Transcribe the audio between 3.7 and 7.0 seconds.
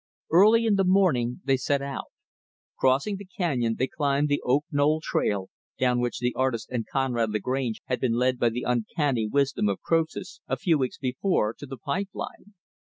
they climbed the Oak Knoll trail down which the artist and